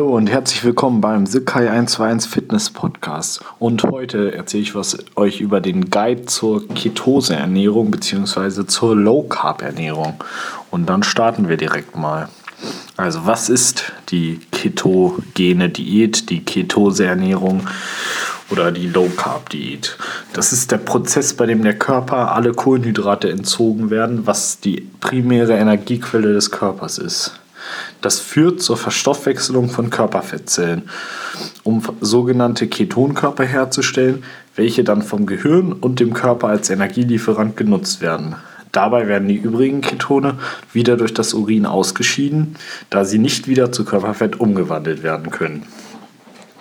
Hallo 0.00 0.16
und 0.16 0.30
herzlich 0.30 0.64
willkommen 0.64 1.02
beim 1.02 1.26
Sikai 1.26 1.68
121 1.68 2.30
Fitness 2.30 2.70
Podcast. 2.70 3.44
Und 3.58 3.82
heute 3.82 4.32
erzähle 4.32 4.62
ich 4.62 4.74
was 4.74 4.96
euch 5.14 5.42
über 5.42 5.60
den 5.60 5.90
Guide 5.90 6.24
zur 6.24 6.66
Ketose-Ernährung 6.68 7.90
bzw. 7.90 8.64
zur 8.64 8.96
Low 8.96 9.24
Carb 9.24 9.60
Ernährung. 9.60 10.14
Und 10.70 10.88
dann 10.88 11.02
starten 11.02 11.50
wir 11.50 11.58
direkt 11.58 11.96
mal. 11.96 12.30
Also, 12.96 13.26
was 13.26 13.50
ist 13.50 13.92
die 14.08 14.40
ketogene 14.52 15.68
Diät, 15.68 16.30
die 16.30 16.42
Ketose-Ernährung 16.46 17.68
oder 18.48 18.72
die 18.72 18.88
Low 18.88 19.10
Carb 19.14 19.50
Diät? 19.50 19.98
Das 20.32 20.54
ist 20.54 20.72
der 20.72 20.78
Prozess, 20.78 21.34
bei 21.34 21.44
dem 21.44 21.62
der 21.62 21.78
Körper 21.78 22.32
alle 22.32 22.52
Kohlenhydrate 22.54 23.30
entzogen 23.30 23.90
werden, 23.90 24.26
was 24.26 24.60
die 24.60 24.88
primäre 25.00 25.58
Energiequelle 25.58 26.32
des 26.32 26.50
Körpers 26.50 26.96
ist. 26.96 27.39
Das 28.00 28.18
führt 28.18 28.62
zur 28.62 28.76
Verstoffwechselung 28.76 29.68
von 29.68 29.90
Körperfettzellen, 29.90 30.88
um 31.62 31.82
sogenannte 32.00 32.66
Ketonkörper 32.68 33.44
herzustellen, 33.44 34.24
welche 34.56 34.84
dann 34.84 35.02
vom 35.02 35.26
Gehirn 35.26 35.72
und 35.72 36.00
dem 36.00 36.12
Körper 36.12 36.48
als 36.48 36.70
Energielieferant 36.70 37.56
genutzt 37.56 38.00
werden. 38.00 38.36
Dabei 38.72 39.08
werden 39.08 39.28
die 39.28 39.36
übrigen 39.36 39.80
Ketone 39.80 40.34
wieder 40.72 40.96
durch 40.96 41.12
das 41.12 41.34
Urin 41.34 41.66
ausgeschieden, 41.66 42.56
da 42.88 43.04
sie 43.04 43.18
nicht 43.18 43.48
wieder 43.48 43.72
zu 43.72 43.84
Körperfett 43.84 44.38
umgewandelt 44.38 45.02
werden 45.02 45.30
können. 45.30 45.64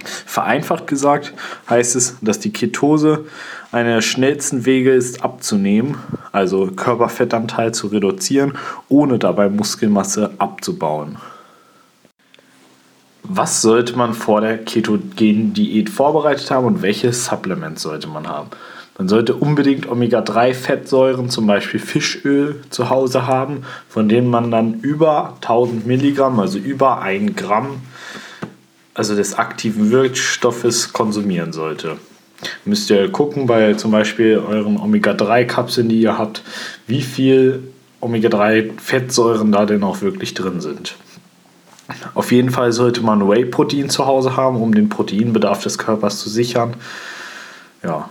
Vereinfacht 0.03 0.87
gesagt 0.87 1.33
heißt 1.69 1.95
es, 1.95 2.17
dass 2.21 2.39
die 2.39 2.51
Ketose 2.51 3.25
einer 3.71 3.95
der 3.95 4.01
schnellsten 4.01 4.65
Wege 4.65 4.91
ist 4.91 5.23
abzunehmen, 5.23 5.97
also 6.31 6.67
Körperfettanteil 6.67 7.73
zu 7.73 7.87
reduzieren, 7.87 8.57
ohne 8.87 9.19
dabei 9.19 9.49
Muskelmasse 9.49 10.31
abzubauen. 10.37 11.17
Was 13.23 13.61
sollte 13.61 13.95
man 13.95 14.13
vor 14.13 14.41
der 14.41 14.57
ketogenen 14.57 15.53
Diät 15.53 15.89
vorbereitet 15.89 16.49
haben 16.49 16.65
und 16.65 16.81
welche 16.81 17.13
Supplements 17.13 17.83
sollte 17.83 18.07
man 18.07 18.27
haben? 18.27 18.49
Man 18.97 19.07
sollte 19.07 19.35
unbedingt 19.35 19.87
Omega-3-Fettsäuren, 19.87 21.29
zum 21.29 21.47
Beispiel 21.47 21.79
Fischöl, 21.79 22.61
zu 22.69 22.89
Hause 22.89 23.27
haben, 23.27 23.63
von 23.87 24.09
denen 24.09 24.29
man 24.29 24.51
dann 24.51 24.81
über 24.81 25.35
1000 25.35 25.87
Milligramm, 25.87 26.37
also 26.39 26.57
über 26.57 27.01
1 27.01 27.35
Gramm, 27.37 27.81
also 28.99 29.15
des 29.15 29.35
aktiven 29.35 29.91
Wirkstoffes 29.91 30.91
konsumieren 30.91 31.53
sollte. 31.53 31.95
Müsst 32.65 32.89
ihr 32.89 33.09
gucken 33.09 33.47
bei 33.47 33.73
zum 33.75 33.91
Beispiel 33.91 34.37
euren 34.37 34.77
Omega-3-Kapseln, 34.77 35.87
die 35.87 36.01
ihr 36.01 36.17
habt, 36.17 36.43
wie 36.85 37.01
viel 37.01 37.63
Omega-3-Fettsäuren 38.01 39.53
da 39.53 39.65
denn 39.65 39.83
auch 39.83 40.01
wirklich 40.01 40.33
drin 40.33 40.59
sind. 40.59 40.95
Auf 42.13 42.33
jeden 42.33 42.49
Fall 42.49 42.73
sollte 42.73 42.99
man 42.99 43.25
Whey-Protein 43.25 43.89
zu 43.89 44.05
Hause 44.05 44.35
haben, 44.35 44.57
um 44.57 44.75
den 44.75 44.89
Proteinbedarf 44.89 45.63
des 45.63 45.77
Körpers 45.77 46.19
zu 46.19 46.29
sichern. 46.29 46.73
Ja. 47.81 48.09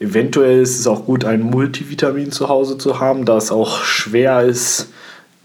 Eventuell 0.00 0.60
ist 0.60 0.80
es 0.80 0.88
auch 0.88 1.06
gut, 1.06 1.24
ein 1.24 1.40
Multivitamin 1.40 2.32
zu 2.32 2.48
Hause 2.48 2.78
zu 2.78 2.98
haben, 2.98 3.24
da 3.24 3.36
es 3.36 3.52
auch 3.52 3.84
schwer 3.84 4.42
ist, 4.42 4.88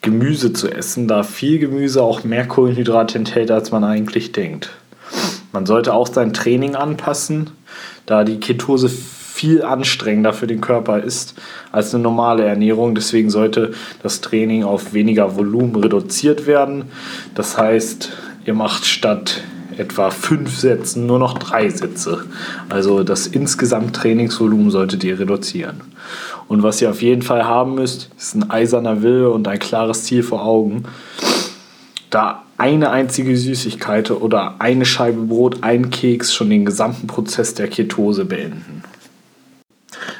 Gemüse 0.01 0.53
zu 0.53 0.69
essen, 0.69 1.07
da 1.07 1.23
viel 1.23 1.59
Gemüse 1.59 2.01
auch 2.01 2.23
mehr 2.23 2.47
Kohlenhydrate 2.47 3.17
enthält, 3.17 3.51
als 3.51 3.71
man 3.71 3.83
eigentlich 3.83 4.31
denkt. 4.31 4.71
Man 5.51 5.65
sollte 5.65 5.93
auch 5.93 6.07
sein 6.07 6.33
Training 6.33 6.75
anpassen, 6.75 7.49
da 8.05 8.23
die 8.23 8.39
Ketose 8.39 8.89
viel 8.89 9.63
anstrengender 9.63 10.33
für 10.33 10.47
den 10.47 10.61
Körper 10.61 11.01
ist 11.01 11.35
als 11.71 11.93
eine 11.93 12.03
normale 12.03 12.43
Ernährung. 12.43 12.93
Deswegen 12.93 13.29
sollte 13.29 13.71
das 14.03 14.21
Training 14.21 14.63
auf 14.63 14.93
weniger 14.93 15.37
Volumen 15.37 15.75
reduziert 15.75 16.45
werden. 16.45 16.85
Das 17.35 17.57
heißt, 17.57 18.11
ihr 18.45 18.53
macht 18.53 18.85
statt 18.85 19.41
etwa 19.79 20.11
fünf 20.11 20.57
Sätzen 20.57 21.05
nur 21.05 21.19
noch 21.19 21.37
drei 21.37 21.69
Sätze. 21.69 22.25
Also 22.67 23.03
das 23.03 23.27
insgesamt 23.27 23.95
Trainingsvolumen 23.95 24.71
solltet 24.71 25.03
ihr 25.03 25.19
reduzieren. 25.19 25.81
Und 26.47 26.63
was 26.63 26.81
ihr 26.81 26.89
auf 26.89 27.01
jeden 27.01 27.21
Fall 27.21 27.45
haben 27.45 27.75
müsst, 27.75 28.09
ist 28.17 28.35
ein 28.35 28.49
eiserner 28.49 29.01
Wille 29.01 29.29
und 29.29 29.47
ein 29.47 29.59
klares 29.59 30.03
Ziel 30.03 30.23
vor 30.23 30.43
Augen. 30.43 30.83
Da 32.09 32.43
eine 32.57 32.89
einzige 32.89 33.37
Süßigkeit 33.37 34.11
oder 34.11 34.59
eine 34.59 34.85
Scheibe 34.85 35.21
Brot, 35.21 35.59
ein 35.61 35.91
Keks 35.91 36.33
schon 36.33 36.49
den 36.49 36.65
gesamten 36.65 37.07
Prozess 37.07 37.53
der 37.53 37.69
Ketose 37.69 38.25
beenden. 38.25 38.83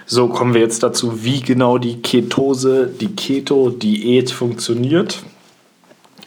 So, 0.06 0.28
kommen 0.28 0.54
wir 0.54 0.62
jetzt 0.62 0.82
dazu, 0.82 1.24
wie 1.24 1.42
genau 1.42 1.78
die 1.78 2.02
Ketose, 2.02 2.88
die 2.88 3.16
Keto-Diät 3.16 4.32
funktioniert. 4.32 5.22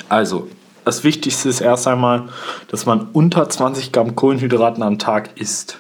Also, 0.09 0.49
das 0.85 1.05
Wichtigste 1.05 1.49
ist 1.49 1.61
erst 1.61 1.87
einmal, 1.87 2.25
dass 2.69 2.87
man 2.87 3.09
unter 3.13 3.49
20 3.49 3.93
Gramm 3.93 4.17
Kohlenhydraten 4.17 4.83
am 4.83 4.99
Tag 4.99 5.31
isst. 5.37 5.79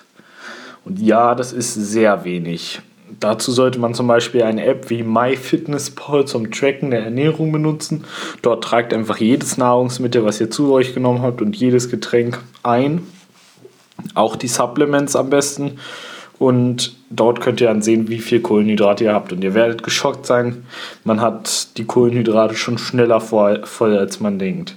Und 0.84 0.98
ja, 0.98 1.34
das 1.34 1.52
ist 1.52 1.74
sehr 1.74 2.24
wenig. 2.24 2.80
Dazu 3.20 3.52
sollte 3.52 3.78
man 3.78 3.94
zum 3.94 4.06
Beispiel 4.06 4.42
eine 4.42 4.64
App 4.64 4.90
wie 4.90 5.02
MyFitnessPal 5.02 6.24
zum 6.24 6.50
Tracken 6.50 6.90
der 6.90 7.04
Ernährung 7.04 7.52
benutzen. 7.52 8.04
Dort 8.40 8.64
tragt 8.64 8.94
einfach 8.94 9.18
jedes 9.18 9.58
Nahrungsmittel, 9.58 10.24
was 10.24 10.40
ihr 10.40 10.50
zu 10.50 10.72
euch 10.72 10.94
genommen 10.94 11.22
habt 11.22 11.42
und 11.42 11.54
jedes 11.54 11.90
Getränk 11.90 12.40
ein. 12.62 13.06
Auch 14.14 14.34
die 14.36 14.48
Supplements 14.48 15.14
am 15.14 15.30
besten 15.30 15.78
und 16.42 16.96
dort 17.08 17.40
könnt 17.40 17.60
ihr 17.60 17.68
dann 17.68 17.82
sehen, 17.82 18.08
wie 18.08 18.18
viel 18.18 18.40
Kohlenhydrate 18.40 19.04
ihr 19.04 19.14
habt. 19.14 19.32
Und 19.32 19.44
ihr 19.44 19.54
werdet 19.54 19.84
geschockt 19.84 20.26
sein, 20.26 20.64
man 21.04 21.20
hat 21.20 21.78
die 21.78 21.84
Kohlenhydrate 21.84 22.56
schon 22.56 22.78
schneller 22.78 23.20
voll, 23.20 23.62
als 23.96 24.18
man 24.18 24.40
denkt. 24.40 24.74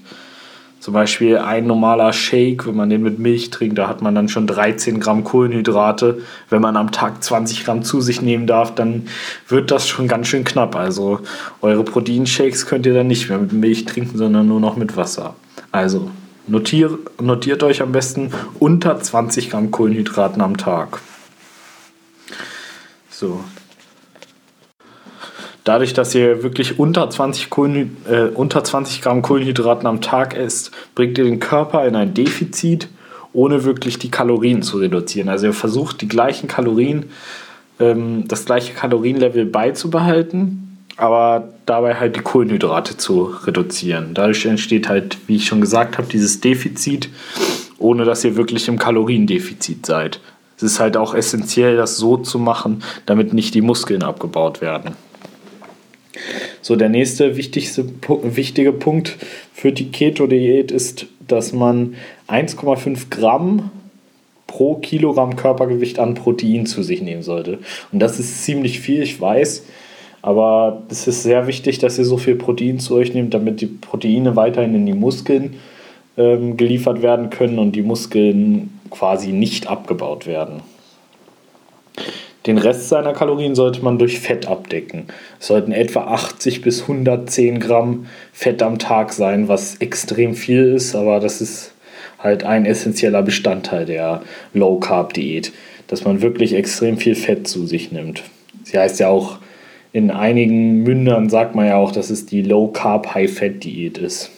Zum 0.79 0.93
Beispiel 0.93 1.39
ein 1.39 1.65
normaler 1.65 2.13
Shake, 2.13 2.67
wenn 2.67 2.75
man 2.75 2.91
den 2.91 3.01
mit 3.01 3.17
Milch 3.17 3.49
trinkt, 3.49 3.79
da 3.79 3.87
hat 3.87 4.03
man 4.03 4.13
dann 4.13 4.29
schon 4.29 4.45
13 4.45 4.99
Gramm 4.99 5.23
Kohlenhydrate. 5.23 6.19
Wenn 6.51 6.61
man 6.61 6.77
am 6.77 6.91
Tag 6.91 7.23
20 7.23 7.65
Gramm 7.65 7.81
zu 7.81 7.99
sich 7.99 8.21
nehmen 8.21 8.45
darf, 8.45 8.75
dann 8.75 9.07
wird 9.47 9.71
das 9.71 9.87
schon 9.87 10.07
ganz 10.07 10.27
schön 10.27 10.43
knapp. 10.43 10.75
Also 10.75 11.21
eure 11.63 11.83
Proteinshakes 11.83 12.67
könnt 12.67 12.85
ihr 12.85 12.93
dann 12.93 13.07
nicht 13.07 13.27
mehr 13.27 13.39
mit 13.39 13.53
Milch 13.53 13.85
trinken, 13.85 14.19
sondern 14.19 14.47
nur 14.47 14.59
noch 14.59 14.75
mit 14.77 14.97
Wasser. 14.97 15.33
Also 15.71 16.11
notiert, 16.45 17.19
notiert 17.19 17.63
euch 17.63 17.81
am 17.81 17.91
besten 17.91 18.29
unter 18.59 18.99
20 18.99 19.49
Gramm 19.49 19.71
Kohlenhydraten 19.71 20.43
am 20.43 20.57
Tag. 20.57 21.01
So. 23.15 23.39
Dadurch, 25.63 25.93
dass 25.93 26.13
ihr 26.13 26.43
wirklich 26.43 26.79
unter 26.79 27.09
20, 27.09 27.49
Kohlenhyd 27.49 27.89
äh, 28.09 28.25
unter 28.33 28.63
20 28.63 29.01
Gramm 29.01 29.21
Kohlenhydraten 29.21 29.87
am 29.87 30.01
Tag 30.01 30.35
esst, 30.35 30.71
bringt 30.95 31.17
ihr 31.17 31.23
den 31.23 31.39
Körper 31.39 31.87
in 31.87 31.95
ein 31.95 32.13
Defizit, 32.13 32.89
ohne 33.31 33.63
wirklich 33.63 33.97
die 33.97 34.11
Kalorien 34.11 34.61
zu 34.63 34.77
reduzieren. 34.77 35.29
Also 35.29 35.47
ihr 35.47 35.53
versucht 35.53 36.01
die 36.01 36.09
gleichen 36.09 36.47
Kalorien, 36.47 37.05
ähm, 37.79 38.27
das 38.27 38.45
gleiche 38.45 38.73
Kalorienlevel 38.73 39.45
beizubehalten, 39.45 40.77
aber 40.97 41.53
dabei 41.65 41.95
halt 41.95 42.17
die 42.17 42.21
Kohlenhydrate 42.21 42.97
zu 42.97 43.33
reduzieren. 43.45 44.13
Dadurch 44.13 44.45
entsteht 44.45 44.89
halt, 44.89 45.17
wie 45.27 45.37
ich 45.37 45.47
schon 45.47 45.61
gesagt 45.61 45.97
habe, 45.97 46.07
dieses 46.09 46.41
Defizit, 46.41 47.09
ohne 47.79 48.03
dass 48.03 48.25
ihr 48.25 48.35
wirklich 48.35 48.67
im 48.67 48.77
Kaloriendefizit 48.77 49.85
seid. 49.85 50.19
Es 50.57 50.63
ist 50.63 50.79
halt 50.79 50.97
auch 50.97 51.13
essentiell, 51.13 51.75
das 51.77 51.97
so 51.97 52.17
zu 52.17 52.39
machen, 52.39 52.83
damit 53.05 53.33
nicht 53.33 53.53
die 53.53 53.61
Muskeln 53.61 54.03
abgebaut 54.03 54.61
werden. 54.61 54.95
So, 56.61 56.75
der 56.75 56.89
nächste 56.89 57.37
wichtigste, 57.37 57.85
wichtige 58.23 58.71
Punkt 58.71 59.17
für 59.53 59.71
die 59.71 59.91
Keto-Diät 59.91 60.71
ist, 60.71 61.07
dass 61.27 61.53
man 61.53 61.95
1,5 62.27 63.09
Gramm 63.09 63.69
pro 64.47 64.75
Kilogramm 64.75 65.35
Körpergewicht 65.35 65.99
an 65.99 66.13
Protein 66.13 66.65
zu 66.65 66.83
sich 66.83 67.01
nehmen 67.01 67.23
sollte. 67.23 67.59
Und 67.91 67.99
das 67.99 68.19
ist 68.19 68.43
ziemlich 68.43 68.79
viel, 68.79 69.03
ich 69.03 69.19
weiß. 69.19 69.65
Aber 70.21 70.83
es 70.89 71.07
ist 71.07 71.23
sehr 71.23 71.45
wichtig, 71.45 71.77
dass 71.77 71.99
ihr 71.99 72.05
so 72.05 72.17
viel 72.17 72.35
Protein 72.35 72.79
zu 72.79 72.95
euch 72.95 73.13
nehmt, 73.13 73.33
damit 73.33 73.61
die 73.61 73.67
Proteine 73.67 74.35
weiterhin 74.35 74.73
in 74.73 74.85
die 74.85 74.93
Muskeln 74.93 75.57
ähm, 76.17 76.57
geliefert 76.57 77.01
werden 77.01 77.29
können 77.29 77.59
und 77.59 77.73
die 77.73 77.83
Muskeln 77.83 78.74
quasi 78.89 79.31
nicht 79.31 79.67
abgebaut 79.67 80.25
werden. 80.27 80.61
Den 82.45 82.57
Rest 82.59 82.89
seiner 82.89 83.13
Kalorien 83.13 83.55
sollte 83.55 83.83
man 83.83 83.97
durch 83.97 84.19
Fett 84.19 84.47
abdecken. 84.47 85.07
Es 85.39 85.47
sollten 85.47 85.71
etwa 85.71 86.01
80 86.05 86.61
bis 86.61 86.83
110 86.83 87.59
Gramm 87.59 88.05
Fett 88.33 88.61
am 88.61 88.77
Tag 88.77 89.13
sein, 89.13 89.47
was 89.47 89.77
extrem 89.77 90.35
viel 90.35 90.73
ist, 90.73 90.95
aber 90.95 91.19
das 91.19 91.41
ist 91.41 91.73
halt 92.19 92.43
ein 92.43 92.65
essentieller 92.65 93.23
Bestandteil 93.23 93.85
der 93.85 94.21
Low 94.53 94.79
Carb 94.79 95.13
Diät, 95.13 95.53
dass 95.87 96.05
man 96.05 96.21
wirklich 96.21 96.53
extrem 96.53 96.97
viel 96.97 97.15
Fett 97.15 97.47
zu 97.47 97.65
sich 97.65 97.91
nimmt. 97.91 98.23
Sie 98.63 98.77
heißt 98.77 98.99
ja 98.99 99.07
auch, 99.07 99.39
in 99.91 100.11
einigen 100.11 100.83
Mündern 100.83 101.29
sagt 101.29 101.55
man 101.55 101.65
ja 101.65 101.77
auch, 101.77 101.91
dass 101.91 102.09
es 102.09 102.25
die 102.25 102.41
Low 102.41 102.67
Carb 102.67 103.15
High 103.15 103.31
Fat 103.31 103.63
Diät 103.63 103.97
ist. 103.97 104.29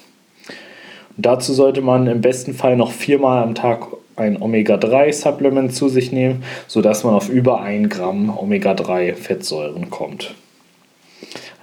Und 1.17 1.25
dazu 1.25 1.53
sollte 1.53 1.81
man 1.81 2.07
im 2.07 2.21
besten 2.21 2.53
Fall 2.53 2.77
noch 2.77 2.91
viermal 2.91 3.43
am 3.43 3.55
Tag 3.55 3.88
ein 4.17 4.41
Omega-3-Supplement 4.41 5.73
zu 5.73 5.87
sich 5.87 6.11
nehmen, 6.11 6.43
sodass 6.67 7.03
man 7.03 7.13
auf 7.13 7.29
über 7.29 7.61
1 7.61 7.89
Gramm 7.89 8.35
Omega-3-Fettsäuren 8.35 9.89
kommt. 9.89 10.33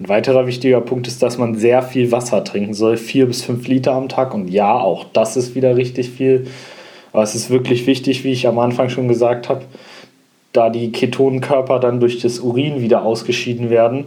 Ein 0.01 0.09
weiterer 0.09 0.47
wichtiger 0.47 0.81
Punkt 0.81 1.07
ist, 1.07 1.23
dass 1.23 1.37
man 1.37 1.57
sehr 1.57 1.83
viel 1.83 2.11
Wasser 2.11 2.43
trinken 2.43 2.75
soll, 2.75 2.97
vier 2.97 3.27
bis 3.27 3.43
fünf 3.43 3.69
Liter 3.69 3.93
am 3.93 4.09
Tag. 4.09 4.35
Und 4.35 4.49
ja, 4.49 4.73
auch 4.73 5.05
das 5.13 5.37
ist 5.37 5.55
wieder 5.55 5.77
richtig 5.77 6.11
viel. 6.11 6.47
Aber 7.13 7.23
es 7.23 7.35
ist 7.35 7.51
wirklich 7.51 7.87
wichtig, 7.87 8.25
wie 8.25 8.33
ich 8.33 8.49
am 8.49 8.59
Anfang 8.59 8.89
schon 8.89 9.07
gesagt 9.07 9.49
habe, 9.49 9.65
da 10.53 10.71
die 10.71 10.91
Ketonenkörper 10.91 11.79
dann 11.81 12.01
durch 12.01 12.21
das 12.21 12.41
Urin 12.41 12.81
wieder 12.81 13.05
ausgeschieden 13.05 13.71
werden, 13.71 14.07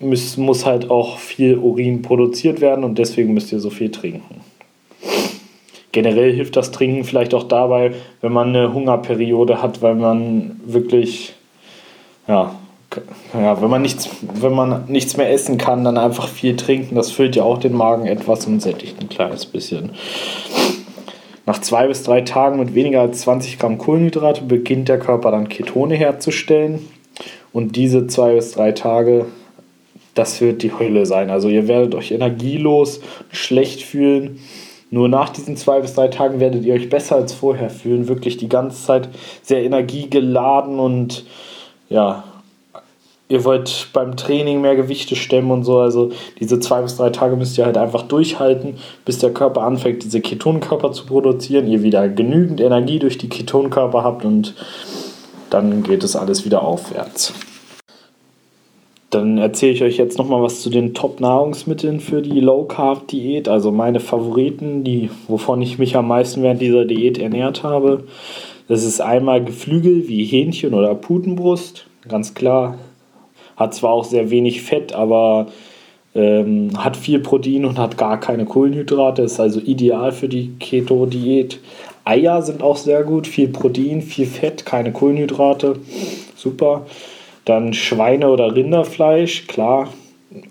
muss 0.00 0.66
halt 0.66 0.90
auch 0.90 1.18
viel 1.18 1.56
Urin 1.58 2.02
produziert 2.02 2.60
werden 2.60 2.84
und 2.84 2.98
deswegen 2.98 3.34
müsst 3.34 3.52
ihr 3.52 3.60
so 3.60 3.70
viel 3.70 3.90
trinken. 3.90 4.40
Generell 5.92 6.32
hilft 6.32 6.56
das 6.56 6.70
Trinken 6.70 7.04
vielleicht 7.04 7.34
auch 7.34 7.44
dabei, 7.44 7.92
wenn 8.20 8.32
man 8.32 8.48
eine 8.48 8.72
Hungerperiode 8.72 9.60
hat, 9.60 9.82
weil 9.82 9.96
man 9.96 10.60
wirklich, 10.64 11.34
ja, 12.28 12.54
ja, 13.34 13.62
wenn 13.62 13.70
man 13.70 13.82
nichts, 13.82 14.08
wenn 14.20 14.52
man 14.52 14.84
nichts 14.88 15.16
mehr 15.16 15.30
essen 15.30 15.58
kann, 15.58 15.84
dann 15.84 15.96
einfach 15.96 16.28
viel 16.28 16.56
trinken. 16.56 16.96
Das 16.96 17.10
füllt 17.12 17.36
ja 17.36 17.44
auch 17.44 17.58
den 17.58 17.72
Magen 17.72 18.06
etwas 18.06 18.46
und 18.46 18.60
sättigt 18.60 19.00
ein 19.00 19.08
kleines 19.08 19.46
bisschen. 19.46 19.90
Nach 21.46 21.60
zwei 21.60 21.86
bis 21.86 22.02
drei 22.02 22.20
Tagen 22.20 22.58
mit 22.58 22.74
weniger 22.74 23.00
als 23.00 23.22
20 23.22 23.58
Gramm 23.58 23.78
Kohlenhydrate 23.78 24.42
beginnt 24.42 24.88
der 24.88 24.98
Körper 24.98 25.30
dann 25.30 25.48
Ketone 25.48 25.94
herzustellen. 25.94 26.88
Und 27.52 27.76
diese 27.76 28.06
zwei 28.06 28.34
bis 28.34 28.52
drei 28.52 28.72
Tage, 28.72 29.26
das 30.14 30.40
wird 30.40 30.62
die 30.62 30.72
Hölle 30.72 31.06
sein. 31.06 31.30
Also 31.30 31.48
ihr 31.48 31.66
werdet 31.66 31.94
euch 31.94 32.12
energielos, 32.12 33.00
schlecht 33.30 33.82
fühlen. 33.82 34.40
Nur 34.90 35.08
nach 35.08 35.28
diesen 35.28 35.56
zwei 35.56 35.80
bis 35.80 35.94
drei 35.94 36.08
Tagen 36.08 36.40
werdet 36.40 36.64
ihr 36.64 36.74
euch 36.74 36.88
besser 36.88 37.16
als 37.16 37.32
vorher 37.32 37.70
fühlen. 37.70 38.08
Wirklich 38.08 38.36
die 38.36 38.48
ganze 38.48 38.84
Zeit 38.84 39.08
sehr 39.42 39.62
energiegeladen 39.62 40.80
und 40.80 41.24
ja, 41.88 42.24
ihr 43.28 43.44
wollt 43.44 43.88
beim 43.92 44.16
Training 44.16 44.60
mehr 44.60 44.74
Gewichte 44.74 45.14
stemmen 45.14 45.52
und 45.52 45.64
so. 45.64 45.78
Also 45.78 46.10
diese 46.40 46.58
zwei 46.58 46.82
bis 46.82 46.96
drei 46.96 47.10
Tage 47.10 47.36
müsst 47.36 47.56
ihr 47.56 47.64
halt 47.64 47.78
einfach 47.78 48.02
durchhalten, 48.02 48.78
bis 49.04 49.18
der 49.18 49.30
Körper 49.30 49.62
anfängt, 49.62 50.02
diese 50.02 50.20
Ketonkörper 50.20 50.90
zu 50.90 51.06
produzieren. 51.06 51.68
Ihr 51.68 51.82
wieder 51.84 52.08
genügend 52.08 52.60
Energie 52.60 52.98
durch 52.98 53.16
die 53.16 53.28
Ketonkörper 53.28 54.02
habt 54.02 54.24
und 54.24 54.54
dann 55.50 55.84
geht 55.84 56.02
es 56.02 56.16
alles 56.16 56.44
wieder 56.44 56.62
aufwärts. 56.62 57.32
Dann 59.10 59.38
erzähle 59.38 59.72
ich 59.72 59.82
euch 59.82 59.96
jetzt 59.96 60.18
nochmal 60.18 60.40
was 60.40 60.60
zu 60.60 60.70
den 60.70 60.94
Top-Nahrungsmitteln 60.94 61.98
für 61.98 62.22
die 62.22 62.38
Low-Carb-Diät. 62.38 63.48
Also 63.48 63.72
meine 63.72 63.98
Favoriten, 63.98 64.84
die, 64.84 65.10
wovon 65.26 65.60
ich 65.62 65.78
mich 65.78 65.96
am 65.96 66.06
meisten 66.06 66.44
während 66.44 66.62
dieser 66.62 66.84
Diät 66.84 67.18
ernährt 67.18 67.64
habe. 67.64 68.04
Das 68.68 68.84
ist 68.84 69.00
einmal 69.00 69.44
Geflügel 69.44 70.06
wie 70.06 70.24
Hähnchen 70.24 70.74
oder 70.74 70.94
Putenbrust. 70.94 71.86
Ganz 72.08 72.34
klar, 72.34 72.78
hat 73.56 73.74
zwar 73.74 73.90
auch 73.90 74.04
sehr 74.04 74.30
wenig 74.30 74.62
Fett, 74.62 74.92
aber 74.92 75.48
ähm, 76.14 76.70
hat 76.76 76.96
viel 76.96 77.18
Protein 77.18 77.64
und 77.64 77.78
hat 77.78 77.98
gar 77.98 78.20
keine 78.20 78.44
Kohlenhydrate. 78.44 79.22
Ist 79.22 79.40
also 79.40 79.58
ideal 79.58 80.12
für 80.12 80.28
die 80.28 80.52
Keto-Diät. 80.60 81.58
Eier 82.04 82.42
sind 82.42 82.62
auch 82.62 82.76
sehr 82.76 83.02
gut. 83.02 83.26
Viel 83.26 83.48
Protein, 83.48 84.02
viel 84.02 84.26
Fett, 84.26 84.64
keine 84.64 84.92
Kohlenhydrate. 84.92 85.80
Super. 86.36 86.86
Dann 87.44 87.72
Schweine- 87.72 88.30
oder 88.30 88.54
Rinderfleisch. 88.54 89.46
Klar, 89.46 89.88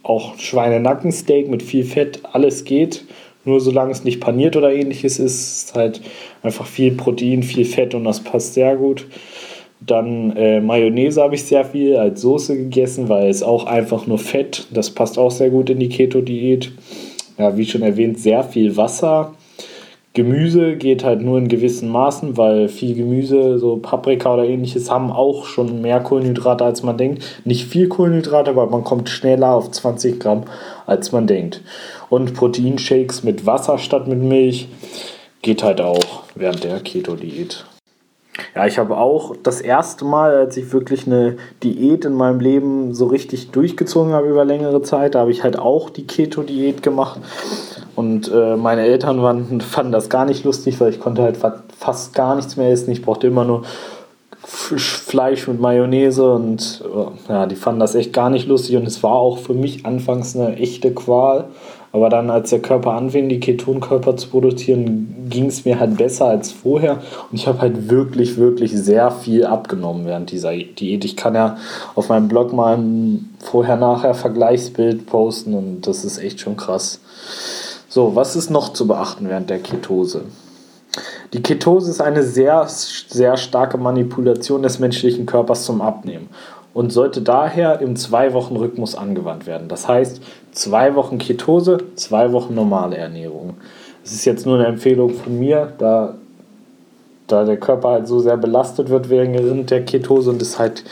auch 0.04 0.38
Schweinenackensteak 0.38 1.50
mit 1.50 1.64
viel 1.64 1.84
Fett. 1.84 2.22
Alles 2.32 2.64
geht. 2.66 3.06
Nur 3.46 3.62
solange 3.62 3.92
es 3.92 4.04
nicht 4.04 4.20
paniert 4.20 4.58
oder 4.58 4.74
ähnliches 4.74 5.18
ist, 5.18 5.70
ist 5.70 5.76
halt 5.76 6.02
einfach 6.44 6.66
viel 6.66 6.92
Protein, 6.92 7.42
viel 7.42 7.66
Fett 7.66 7.96
und 7.96 8.04
das 8.04 8.20
passt 8.20 8.54
sehr 8.54 8.76
gut. 8.76 9.08
Dann 9.80 10.36
äh, 10.36 10.60
Mayonnaise 10.60 11.22
habe 11.22 11.36
ich 11.36 11.44
sehr 11.44 11.64
viel 11.64 11.96
als 11.96 12.22
Soße 12.22 12.58
gegessen, 12.58 13.08
weil 13.08 13.30
es 13.30 13.42
auch 13.42 13.66
einfach 13.66 14.08
nur 14.08 14.20
Fett. 14.20 14.68
Das 14.72 14.90
passt 14.90 15.18
auch 15.18 15.32
sehr 15.32 15.50
gut 15.50 15.70
in 15.70 15.80
die 15.80 15.88
Keto-Diät. 15.88 16.72
Ja, 17.38 17.56
wie 17.58 17.66
schon 17.66 17.82
erwähnt, 17.82 18.20
sehr 18.20 18.44
viel 18.44 18.76
Wasser. 18.76 19.36
Gemüse 20.14 20.76
geht 20.76 21.04
halt 21.04 21.22
nur 21.22 21.38
in 21.38 21.48
gewissen 21.48 21.90
Maßen, 21.90 22.36
weil 22.36 22.68
viel 22.68 22.96
Gemüse, 22.96 23.60
so 23.60 23.78
Paprika 23.78 24.34
oder 24.34 24.44
ähnliches, 24.44 24.90
haben 24.90 25.12
auch 25.12 25.46
schon 25.46 25.82
mehr 25.82 26.00
Kohlenhydrate, 26.00 26.66
als 26.66 26.82
man 26.82 26.98
denkt. 26.98 27.24
Nicht 27.46 27.68
viel 27.68 27.88
Kohlenhydrate, 27.88 28.50
aber 28.50 28.66
man 28.66 28.84
kommt 28.84 29.10
schneller 29.10 29.54
auf 29.54 29.70
20 29.70 30.20
Gramm, 30.20 30.46
als 30.88 31.12
man 31.12 31.28
denkt. 31.28 31.62
Und 32.10 32.34
Proteinshakes 32.34 33.24
mit 33.24 33.46
Wasser 33.46 33.78
statt 33.78 34.08
mit 34.08 34.20
Milch 34.20 34.68
geht 35.44 35.64
halt 35.64 35.80
auch 35.80 36.24
während 36.34 36.64
der 36.64 36.80
Keto-Diät. 36.80 37.66
Ja, 38.56 38.66
ich 38.66 38.80
habe 38.80 38.98
auch 38.98 39.36
das 39.44 39.62
erste 39.62 40.06
Mal, 40.06 40.36
als 40.36 40.58
ich 40.58 40.74
wirklich 40.74 41.06
eine 41.06 41.38
Diät 41.62 42.06
in 42.06 42.14
meinem 42.14 42.40
Leben 42.40 42.94
so 42.94 43.06
richtig 43.06 43.52
durchgezogen 43.52 44.14
habe 44.14 44.28
über 44.28 44.46
längere 44.46 44.82
Zeit, 44.82 45.14
da 45.14 45.20
habe 45.20 45.32
ich 45.32 45.44
halt 45.44 45.60
auch 45.60 45.90
die 45.90 46.08
Keto-Diät 46.08 46.82
gemacht. 46.82 47.20
Und 48.00 48.31
äh, 48.34 48.56
meine 48.56 48.84
Eltern 48.84 49.22
waren, 49.22 49.60
fanden 49.60 49.92
das 49.92 50.07
gar 50.07 50.24
nicht 50.24 50.46
lustig, 50.46 50.80
weil 50.80 50.90
ich 50.90 51.01
konnte 51.01 51.22
halt 51.22 51.38
fast 51.78 52.16
gar 52.16 52.38
nichts 52.38 52.56
mehr 52.56 52.72
essen. 52.72 52.92
Ich 52.92 53.01
brauchte 53.01 53.28
immer 53.28 53.44
nur 53.44 53.63
Fleisch 54.42 55.50
mit 55.50 55.60
Mayonnaise 55.60 56.31
und 56.31 56.81
äh, 56.86 57.30
ja, 57.30 57.46
die 57.46 57.57
fanden 57.57 57.81
das 57.81 57.96
echt 57.96 58.13
gar 58.13 58.30
nicht 58.30 58.48
lustig 58.48 58.78
und 58.78 58.88
es 58.88 59.04
war 59.04 59.16
auch 59.16 59.38
für 59.38 59.54
mich 59.54 59.86
anfangs 59.86 60.34
eine 60.34 60.56
echte 60.56 60.94
Qual. 60.94 61.50
Aber 61.92 62.07
dann, 62.07 62.30
als 62.30 62.51
der 62.51 62.62
Körper 62.62 62.94
anfing, 62.94 63.28
die 63.28 63.42
Ketonkörper 63.42 64.16
zu 64.16 64.30
produzieren, 64.30 65.25
ging 65.28 65.48
es 65.48 65.66
mir 65.66 65.78
halt 65.78 65.98
besser 65.98 66.28
als 66.28 66.54
vorher. 66.54 67.00
Und 67.30 67.38
ich 67.38 67.48
habe 67.48 67.60
halt 67.60 67.90
wirklich, 67.90 68.38
wirklich 68.38 68.72
sehr 68.72 69.12
viel 69.12 69.45
abgenommen 69.45 70.06
während 70.06 70.31
dieser 70.31 70.56
Diät. 70.56 71.04
Ich 71.04 71.18
kann 71.18 71.36
ja 71.36 71.57
auf 71.95 72.07
meinem 72.07 72.30
Blog 72.30 72.54
mal 72.54 72.78
ein 72.78 73.36
Vorher-Nachher-Vergleichsbild 73.40 75.06
posten 75.06 75.54
und 75.54 75.81
das 75.86 76.06
ist 76.06 76.18
echt 76.19 76.40
schon 76.40 76.56
krass. 76.56 77.02
So, 77.92 78.16
was 78.16 78.36
ist 78.36 78.52
noch 78.52 78.74
zu 78.74 78.88
beachten 78.88 79.28
während 79.30 79.50
der 79.50 79.58
Ketose? 79.58 80.22
Die 81.34 81.42
Ketose 81.42 81.90
ist 81.90 82.02
eine 82.02 82.22
sehr, 82.22 82.68
sehr 82.68 83.36
starke 83.36 83.80
Manipulation 83.80 84.62
des 84.62 84.78
menschlichen 84.78 85.26
Körpers 85.26 85.66
zum 85.66 85.82
Abnehmen 85.82 86.30
und 86.76 86.94
sollte 86.94 87.24
daher 87.24 87.82
im 87.82 87.96
Zwei-Wochen-Rhythmus 87.96 88.94
angewandt 88.94 89.48
werden. 89.48 89.70
Das 89.70 89.88
heißt, 89.88 90.22
zwei 90.52 90.94
Wochen 90.94 91.18
Ketose, 91.18 91.80
zwei 91.96 92.32
Wochen 92.32 92.54
normale 92.54 92.96
Ernährung. 92.96 93.56
Das 94.04 94.14
ist 94.14 94.26
jetzt 94.26 94.46
nur 94.46 94.60
eine 94.60 94.68
Empfehlung 94.68 95.16
von 95.16 95.40
mir, 95.40 95.74
da, 95.80 96.14
da 97.26 97.44
der 97.44 97.58
Körper 97.58 97.90
halt 97.90 98.08
so 98.08 98.20
sehr 98.20 98.38
belastet 98.38 98.90
wird 98.90 99.10
während 99.10 99.72
der 99.72 99.84
Ketose 99.84 100.30
und 100.30 100.42
es 100.44 100.60
halt 100.60 100.84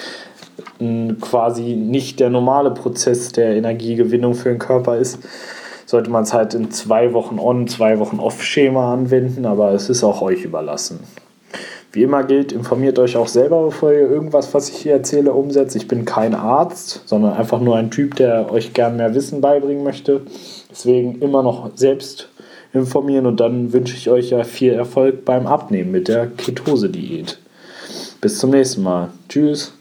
quasi 1.22 1.76
nicht 1.76 2.20
der 2.20 2.32
normale 2.32 2.72
Prozess 2.72 3.32
der 3.32 3.56
Energiegewinnung 3.56 4.34
für 4.34 4.50
den 4.50 4.60
Körper 4.60 4.98
ist, 4.98 5.20
sollte 5.88 6.12
man 6.12 6.24
es 6.24 6.34
halt 6.34 6.54
in 6.54 6.70
zwei 6.70 7.14
Wochen 7.14 7.40
on, 7.40 7.68
zwei 7.68 7.98
Wochen 7.98 8.20
off 8.20 8.44
Schema 8.44 8.94
anwenden, 8.94 9.46
aber 9.46 9.72
es 9.72 9.90
ist 9.90 10.04
auch 10.04 10.22
euch 10.22 10.44
überlassen. 10.44 11.00
Wie 11.94 12.04
immer 12.04 12.24
gilt, 12.24 12.52
informiert 12.52 13.00
euch 13.00 13.16
auch 13.16 13.30
selber, 13.30 13.64
bevor 13.64 13.94
ihr 13.94 14.10
irgendwas, 14.12 14.54
was 14.54 14.70
ich 14.70 14.76
hier 14.76 14.92
erzähle, 14.92 15.32
umsetzt. 15.32 15.76
Ich 15.78 15.88
bin 15.88 16.04
kein 16.04 16.36
Arzt, 16.36 17.04
sondern 17.06 17.34
einfach 17.34 17.62
nur 17.62 17.78
ein 17.78 17.90
Typ, 17.90 18.16
der 18.18 18.52
euch 18.52 18.74
gern 18.74 18.98
mehr 18.98 19.16
Wissen 19.16 19.40
beibringen 19.40 19.84
möchte. 19.84 20.22
Deswegen 20.70 21.22
immer 21.22 21.42
noch 21.42 21.72
selbst 21.76 22.30
informieren 22.74 23.26
und 23.26 23.40
dann 23.40 23.72
wünsche 23.72 23.96
ich 23.96 24.10
euch 24.10 24.32
ja 24.32 24.44
viel 24.44 24.74
Erfolg 24.74 25.24
beim 25.24 25.48
Abnehmen 25.48 25.92
mit 25.92 26.10
der 26.10 26.28
Ketose-Diät. 26.28 27.40
Bis 28.20 28.38
zum 28.40 28.50
nächsten 28.50 28.84
Mal. 28.84 29.10
Tschüss. 29.30 29.77